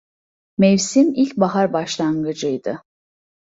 [0.57, 2.83] Mevsim ilkbahar başlangıcıydı.